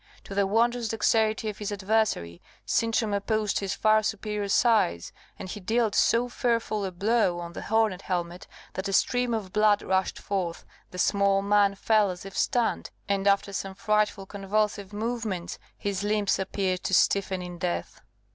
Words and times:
To 0.23 0.33
the 0.33 0.47
wondrous 0.47 0.87
dexterity 0.87 1.47
of 1.47 1.59
his 1.59 1.71
adversary, 1.71 2.41
Sintram 2.65 3.13
opposed 3.13 3.59
his 3.59 3.75
far 3.75 4.01
superior 4.01 4.47
size; 4.49 5.13
and 5.37 5.47
he 5.47 5.59
dealt 5.59 5.93
so 5.93 6.27
fearful 6.27 6.83
a 6.85 6.91
blow 6.91 7.37
on 7.37 7.53
the 7.53 7.61
horned 7.61 8.01
helmet, 8.01 8.47
that 8.73 8.87
a 8.87 8.93
stream 8.93 9.31
of 9.31 9.53
blood 9.53 9.83
rushed 9.83 10.17
forth, 10.17 10.65
the 10.89 10.97
small 10.97 11.43
man 11.43 11.75
fell 11.75 12.09
as 12.09 12.25
if 12.25 12.35
stunned, 12.35 12.89
and 13.07 13.27
after 13.27 13.53
some 13.53 13.75
frightful 13.75 14.25
convulsive 14.25 14.91
movements, 14.91 15.59
his 15.77 16.03
limbs 16.03 16.39
appeared 16.39 16.81
to 16.85 16.95
stiffen 16.95 17.43
in 17.43 17.59
death. 17.59 18.01